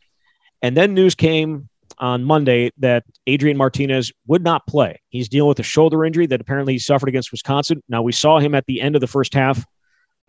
[0.62, 5.02] and then news came on Monday that Adrian Martinez would not play.
[5.10, 7.82] He's dealing with a shoulder injury that apparently he suffered against Wisconsin.
[7.89, 9.65] Now we saw him at the end of the first half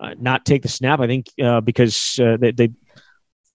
[0.01, 1.01] uh, not take the snap.
[1.01, 2.71] I think uh, because uh, they, they,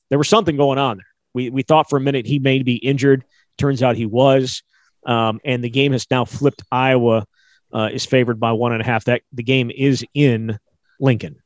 [0.09, 1.07] there was something going on there.
[1.33, 3.25] We we thought for a minute he may be injured.
[3.57, 4.63] Turns out he was,
[5.05, 6.63] um, and the game has now flipped.
[6.71, 7.25] Iowa
[7.73, 9.05] uh, is favored by one and a half.
[9.05, 10.57] That the game is in
[10.99, 11.37] Lincoln.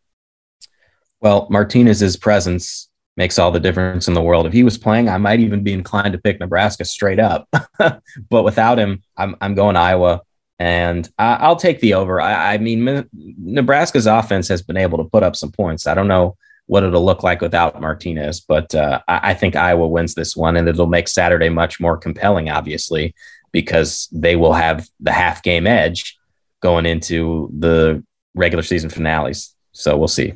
[1.21, 4.45] Well, Martinez's presence makes all the difference in the world.
[4.45, 7.49] If he was playing, I might even be inclined to pick Nebraska straight up.
[8.29, 10.21] but without him, I'm I'm going Iowa
[10.59, 12.19] and I, will take the over.
[12.19, 15.87] I, I, mean, Nebraska's offense has been able to put up some points.
[15.87, 19.87] I don't know what it'll look like without Martinez, but uh, I, I, think Iowa
[19.87, 23.15] wins this one, and it'll make Saturday much more compelling, obviously,
[23.51, 26.19] because they will have the half game edge
[26.61, 28.03] going into the
[28.35, 29.55] regular season finales.
[29.71, 30.31] So we'll see.
[30.31, 30.35] I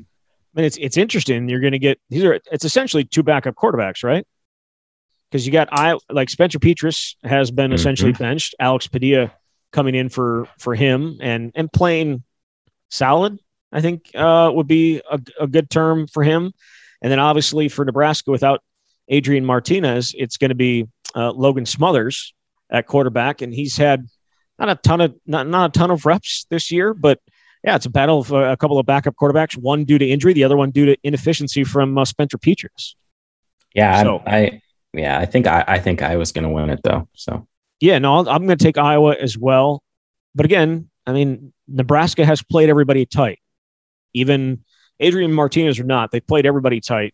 [0.55, 1.49] mean, it's it's interesting.
[1.49, 4.25] You're going to get these are it's essentially two backup quarterbacks, right?
[5.29, 7.73] Because you got I like Spencer Petras has been mm-hmm.
[7.73, 8.55] essentially benched.
[8.59, 9.33] Alex Padilla
[9.73, 12.23] coming in for for him and and playing
[12.89, 13.39] solid.
[13.71, 16.53] I think uh, would be a, a good term for him.
[17.01, 18.61] And then obviously for Nebraska, without
[19.09, 22.33] Adrian Martinez, it's going to be uh, Logan Smothers
[22.69, 24.07] at quarterback, and he's had
[24.57, 27.19] not a ton of not, not a ton of reps this year, but
[27.63, 29.57] yeah, it's a battle of uh, a couple of backup quarterbacks.
[29.57, 32.95] One due to injury, the other one due to inefficiency from uh, Spencer Petras.
[33.73, 34.61] Yeah, so, I, I,
[34.93, 37.07] yeah, I think I, I think I was going to win it though.
[37.13, 37.47] So
[37.83, 39.83] yeah, no, I'm going to take Iowa as well.
[40.33, 43.39] But again, I mean, Nebraska has played everybody tight.
[44.13, 44.63] Even
[45.01, 47.13] Adrian Martinez or not, they played everybody tight.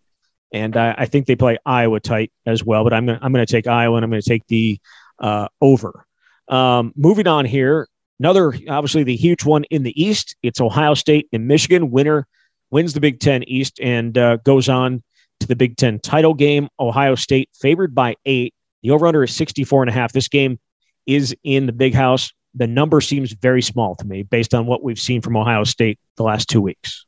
[0.54, 2.84] And I, I think they play Iowa tight as well.
[2.84, 4.80] But I'm going I'm going to take Iowa and I'm going to take the
[5.18, 6.06] uh, over.
[6.50, 7.88] Um, moving on here,
[8.20, 10.36] another, obviously, the huge one in the East.
[10.44, 11.90] It's Ohio State and Michigan.
[11.90, 12.28] Winner
[12.70, 15.02] wins the Big Ten East and uh, goes on
[15.40, 16.70] to the Big Ten title game.
[16.80, 18.54] Ohio State favored by eight.
[18.84, 20.12] The over under is 64 and a half.
[20.14, 20.60] This game
[21.06, 22.32] is in the big house.
[22.56, 26.00] The number seems very small to me based on what we've seen from Ohio State
[26.18, 27.06] the last two weeks.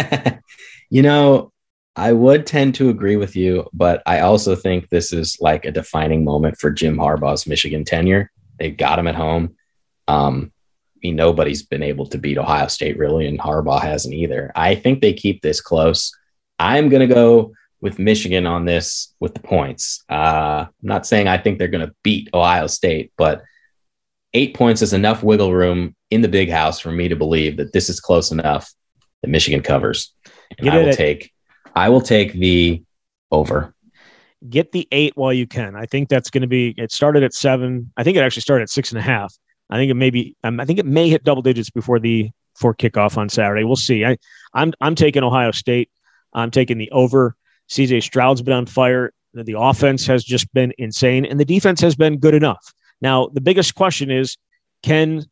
[0.90, 1.52] you know,
[1.96, 5.72] I would tend to agree with you, but I also think this is like a
[5.72, 8.30] defining moment for Jim Harbaugh's Michigan tenure.
[8.58, 9.56] They got him at home.
[10.08, 10.52] Um,
[11.02, 14.52] mean, nobody's been able to beat Ohio State really, and Harbaugh hasn't either.
[14.54, 16.12] I think they keep this close.
[16.58, 20.02] I'm going to go with Michigan on this with the points.
[20.08, 23.42] Uh, I'm not saying I think they're going to beat Ohio State, but
[24.32, 27.72] eight points is enough wiggle room in the big house for me to believe that
[27.72, 28.72] this is close enough
[29.20, 30.14] that Michigan covers.
[30.58, 30.96] And I will it.
[30.96, 31.32] take
[31.74, 32.82] I will take the
[33.30, 33.74] over.
[34.48, 35.74] Get the eight while you can.
[35.76, 36.74] I think that's going to be.
[36.76, 37.92] It started at seven.
[37.96, 39.34] I think it actually started at six and a half.
[39.70, 40.36] I think it may be.
[40.44, 43.64] Um, I think it may hit double digits before the for kickoff on Saturday.
[43.64, 44.04] We'll see.
[44.04, 44.18] I
[44.54, 45.90] I'm I'm taking Ohio State.
[46.32, 47.36] I'm taking the over.
[47.72, 49.12] CJ Stroud's been on fire.
[49.32, 52.72] The offense has just been insane, and the defense has been good enough.
[53.00, 54.36] Now, the biggest question is,
[54.82, 55.24] can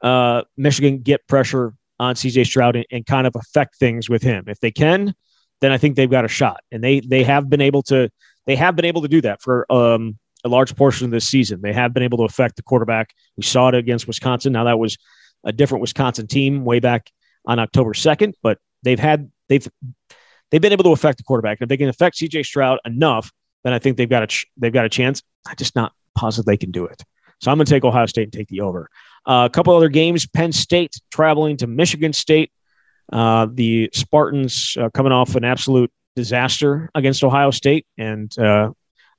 [0.00, 4.44] uh, Michigan get pressure on CJ Stroud and, and kind of affect things with him?
[4.46, 5.14] If they can,
[5.60, 8.10] then I think they've got a shot, and they they have been able to
[8.46, 11.60] they have been able to do that for um, a large portion of this season.
[11.60, 13.10] They have been able to affect the quarterback.
[13.36, 14.54] We saw it against Wisconsin.
[14.54, 14.96] Now that was
[15.44, 17.10] a different Wisconsin team way back
[17.44, 19.68] on October second, but they've had they've
[20.52, 21.58] they've been able to affect the quarterback.
[21.58, 23.32] And If they can affect CJ Stroud enough,
[23.64, 25.22] then I think they've got a ch- they've got a chance.
[25.48, 27.02] I'm just not positive they can do it.
[27.40, 28.88] So I'm going to take Ohio State and take the over.
[29.26, 32.52] Uh, a couple other games: Penn State traveling to Michigan State.
[33.12, 38.70] Uh, the Spartans uh, coming off an absolute disaster against Ohio State, and uh,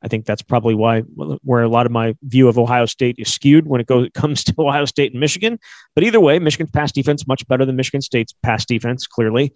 [0.01, 3.33] I think that's probably why where a lot of my view of Ohio State is
[3.33, 5.59] skewed when it goes comes to Ohio State and Michigan.
[5.95, 9.53] But either way, Michigan's pass defense much better than Michigan State's pass defense, clearly.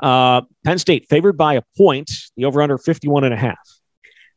[0.00, 3.58] Uh, Penn State favored by a point, the over under 51 and a half.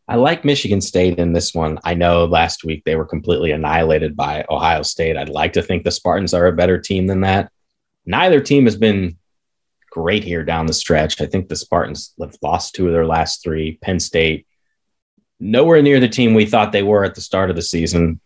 [0.08, 1.80] I like Michigan State in this one.
[1.84, 5.16] I know last week they were completely annihilated by Ohio State.
[5.16, 7.52] I'd like to think the Spartans are a better team than that.
[8.06, 9.18] Neither team has been
[9.92, 11.22] great here down the stretch.
[11.22, 13.78] I think the Spartans have lost two of their last three.
[13.82, 14.48] Penn State,
[15.40, 18.20] nowhere near the team we thought they were at the start of the season.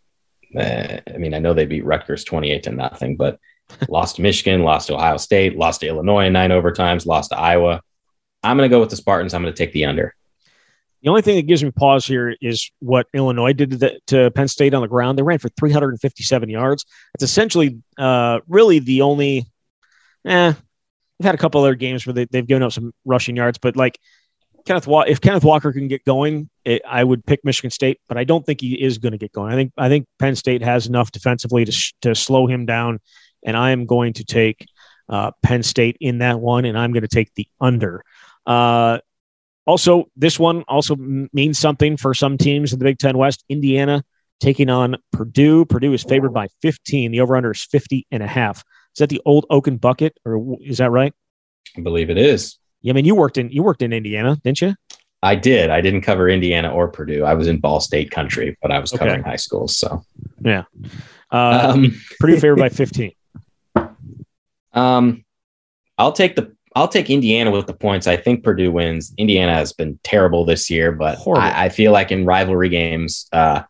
[0.58, 3.40] Uh, I mean, I know they beat Rutgers 28 to nothing, but
[3.90, 7.38] lost to Michigan, lost to Ohio State, lost to Illinois in nine overtimes, lost to
[7.38, 7.82] Iowa.
[8.44, 9.34] I'm going to go with the Spartans.
[9.34, 10.14] I'm going to take the under.
[11.02, 14.32] The only thing that gives me pause here is what Illinois did to, the, to
[14.32, 15.18] Penn State on the ground.
[15.18, 16.86] They ran for 357 yards.
[17.14, 19.46] It's essentially uh, really the only.
[20.26, 20.54] Eh,
[21.20, 23.76] they've had a couple other games where they, they've given up some rushing yards, but
[23.76, 24.00] like
[24.66, 28.24] Kenneth, if Kenneth Walker can get going, it, I would pick Michigan State, but I
[28.24, 29.54] don't think he is going to get going.
[29.54, 33.00] I think I think Penn State has enough defensively to to slow him down
[33.46, 34.66] and I am going to take
[35.08, 38.04] uh, Penn State in that one, and I'm going to take the under.
[38.46, 39.00] Uh,
[39.66, 43.44] also, this one also means something for some teams in the Big Ten West.
[43.50, 44.04] Indiana
[44.40, 45.66] taking on Purdue.
[45.66, 47.12] Purdue is favored by 15.
[47.12, 48.58] The over-under is 50 and a half.
[48.58, 51.14] Is that the old Oaken bucket, or is that right?
[51.78, 52.58] I believe it is.
[52.82, 54.76] Yeah, I mean, you worked in you worked in Indiana, didn't you?
[55.24, 55.72] I did.
[55.72, 57.26] I didn't cover Indiana or Purdue.
[57.26, 59.30] I was in Ball State country, but I was covering okay.
[59.32, 59.76] high schools.
[59.76, 60.04] So
[60.40, 60.64] yeah,
[61.32, 63.12] uh, um, Purdue favored by 15.
[64.74, 65.24] Um,
[65.98, 68.06] I'll take the I'll take Indiana with the points.
[68.06, 69.14] I think Purdue wins.
[69.18, 73.62] Indiana has been terrible this year, but I, I, feel like in rivalry games, uh,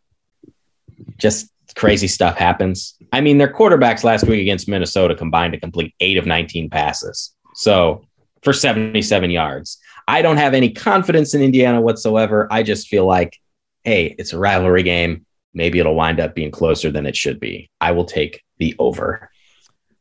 [1.20, 2.96] just crazy stuff happens.
[3.14, 7.36] I mean, their quarterbacks last week against Minnesota combined to complete eight of 19 passes.
[7.54, 8.08] So
[8.46, 9.78] for 77 yards.
[10.08, 12.48] I don't have any confidence in Indiana whatsoever.
[12.52, 13.38] I just feel like,
[13.84, 15.26] hey, it's a rivalry game.
[15.54, 17.72] Maybe it'll wind up being closer than it should be.
[17.82, 19.32] I will take the over.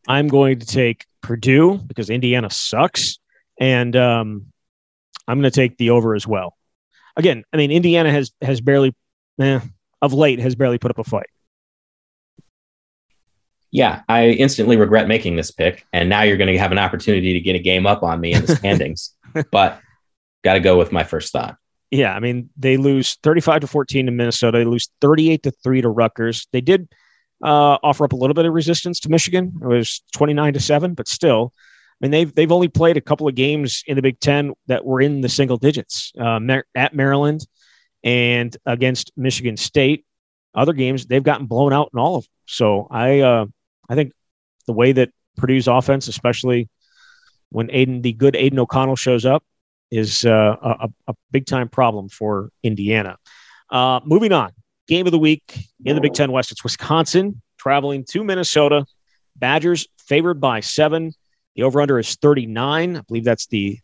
[0.07, 3.19] I'm going to take Purdue because Indiana sucks,
[3.59, 4.47] and um,
[5.27, 6.57] I'm going to take the over as well.
[7.17, 8.95] Again, I mean, Indiana has has barely,
[9.41, 9.61] eh,
[10.03, 11.29] of late, has barely put up a fight.
[13.71, 17.33] Yeah, I instantly regret making this pick, and now you're going to have an opportunity
[17.33, 19.15] to get a game up on me in the standings.
[19.51, 19.81] but
[20.45, 21.57] got to go with my first thought.
[21.91, 24.59] Yeah, I mean, they lose 35 to 14 to Minnesota.
[24.59, 26.49] They lose 38 to 3 to Rutgers.
[26.53, 26.89] They did
[27.43, 29.53] uh, offer up a little bit of resistance to Michigan.
[29.63, 33.29] It was 29 to 7, but still, I mean, they've, they've only played a couple
[33.29, 36.41] of games in the Big Ten that were in the single digits uh,
[36.75, 37.47] at Maryland
[38.03, 40.05] and against Michigan State.
[40.55, 42.31] Other games, they've gotten blown out in all of them.
[42.47, 43.47] So I, uh,
[43.89, 44.13] I think
[44.67, 46.69] the way that Purdue's offense, especially
[47.51, 49.43] when Aidan, the good Aidan O'Connell shows up,
[49.91, 53.17] is uh, a, a big time problem for Indiana.
[53.71, 54.53] Uh, moving on,
[54.87, 56.53] Game of the week in the Big Ten West.
[56.53, 58.85] It's Wisconsin traveling to Minnesota.
[59.37, 61.13] Badgers favored by seven.
[61.57, 62.97] The over under is 39.
[62.97, 63.79] I believe that's the,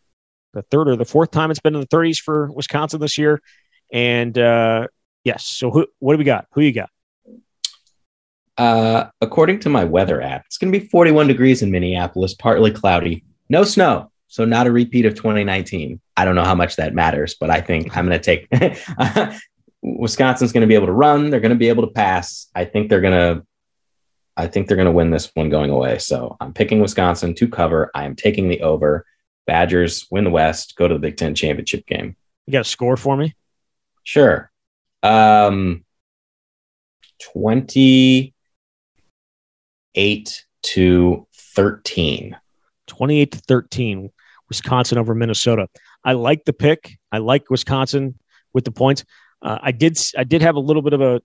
[0.52, 3.40] the third or the fourth time it's been in the 30s for Wisconsin this year.
[3.92, 4.88] And uh,
[5.24, 6.46] yes, so who, what do we got?
[6.52, 6.90] Who you got?
[8.58, 12.70] Uh, according to my weather app, it's going to be 41 degrees in Minneapolis, partly
[12.70, 14.10] cloudy, no snow.
[14.28, 16.00] So not a repeat of 2019.
[16.16, 18.48] I don't know how much that matters, but I think I'm going to take
[19.82, 21.30] Wisconsin's going to be able to run.
[21.30, 22.48] They're going to be able to pass.
[22.54, 23.46] I think they're going to
[24.36, 25.98] I think they're going to win this one going away.
[25.98, 27.90] So I'm picking Wisconsin to cover.
[27.94, 29.04] I am taking the over.
[29.46, 32.16] Badgers win the West, go to the Big Ten championship game.
[32.46, 33.34] You got a score for me?
[34.02, 34.50] Sure.
[35.02, 35.84] Um,
[37.32, 38.32] 28
[40.62, 42.36] to 13.
[42.86, 44.10] 28 to 13,
[44.48, 45.68] Wisconsin over Minnesota.
[46.04, 46.98] I like the pick.
[47.12, 48.18] I like Wisconsin
[48.52, 49.04] with the points.
[49.42, 51.20] Uh, I did I did have a little bit of a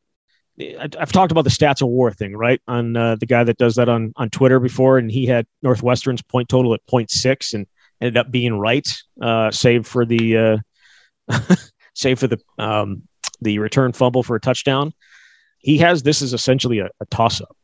[0.97, 2.61] I've talked about the stats of war thing, right?
[2.67, 6.21] On uh, the guy that does that on on Twitter before, and he had Northwestern's
[6.21, 7.67] point total at 0.6 and
[7.99, 8.87] ended up being right,
[9.21, 10.61] uh, save for the
[11.29, 11.39] uh,
[11.93, 13.03] save for the um,
[13.41, 14.93] the return fumble for a touchdown.
[15.59, 17.57] He has this is essentially a, a toss up.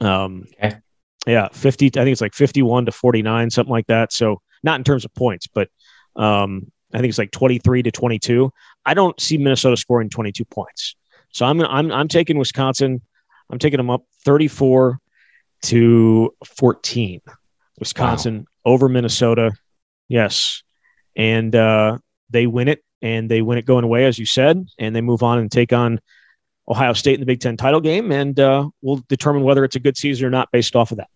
[0.00, 0.78] Um, okay.
[1.26, 1.86] Yeah, 50.
[1.86, 4.12] I think it's like 51 to 49, something like that.
[4.12, 5.68] So not in terms of points, but
[6.16, 8.50] um, I think it's like 23 to 22.
[8.86, 10.96] I don't see Minnesota scoring 22 points.
[11.32, 13.02] So I'm I'm I'm taking Wisconsin.
[13.50, 14.98] I'm taking them up 34
[15.62, 17.20] to 14.
[17.78, 18.72] Wisconsin wow.
[18.72, 19.52] over Minnesota.
[20.08, 20.62] Yes.
[21.16, 21.98] And uh,
[22.30, 25.22] they win it and they win it going away, as you said, and they move
[25.22, 26.00] on and take on
[26.68, 28.12] Ohio State in the Big Ten title game.
[28.12, 31.08] And uh, we'll determine whether it's a good season or not based off of that.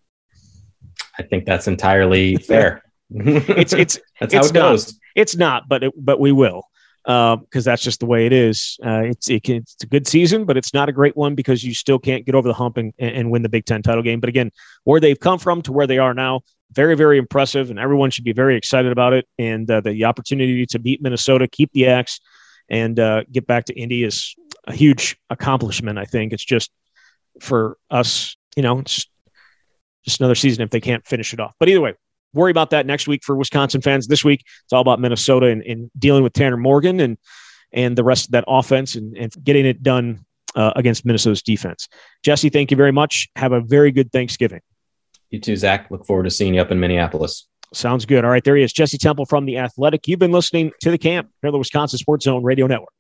[1.19, 2.83] I think that's entirely fair.
[3.15, 4.99] it's it's that's it's how it not, goes.
[5.15, 6.65] It's not, but it, but we will
[7.05, 8.79] because uh, that's just the way it is.
[8.85, 11.65] Uh, it's it can, it's a good season, but it's not a great one because
[11.65, 14.21] you still can't get over the hump and, and win the Big Ten title game.
[14.21, 14.51] But again,
[14.85, 16.43] where they've come from to where they are now,
[16.73, 19.27] very very impressive, and everyone should be very excited about it.
[19.39, 22.21] And uh, the opportunity to beat Minnesota, keep the axe,
[22.69, 24.35] and uh, get back to Indy is
[24.67, 25.99] a huge accomplishment.
[25.99, 26.71] I think it's just
[27.41, 29.07] for us, you know, it's
[30.05, 31.55] just another season if they can't finish it off.
[31.59, 31.95] But either way,
[32.33, 34.07] worry about that next week for Wisconsin fans.
[34.07, 37.19] This week, it's all about Minnesota and, and dealing with Tanner Morgan and
[37.73, 40.25] and the rest of that offense and, and getting it done
[40.55, 41.89] uh, against Minnesota's defense.
[42.23, 43.29] Jesse, thank you very much.
[43.37, 44.61] Have a very good Thanksgiving.
[45.31, 45.91] You too, Zach.
[45.91, 47.49] Look forward to seeing you up in Minneapolis.
[47.73, 48.25] Sounds good.
[48.25, 50.07] All right, there he is, Jesse Temple from The Athletic.
[50.07, 52.93] You've been listening to The Camp here on the Wisconsin Sports Zone Radio Network.